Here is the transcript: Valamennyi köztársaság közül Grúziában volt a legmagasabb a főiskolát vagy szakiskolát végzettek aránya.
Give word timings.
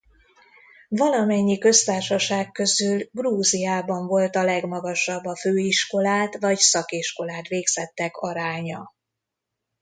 Valamennyi 0.89 1.57
köztársaság 1.57 2.51
közül 2.51 3.07
Grúziában 3.11 4.07
volt 4.07 4.35
a 4.35 4.43
legmagasabb 4.43 5.25
a 5.25 5.35
főiskolát 5.35 6.37
vagy 6.39 6.57
szakiskolát 6.57 7.47
végzettek 7.47 8.15
aránya. 8.17 8.93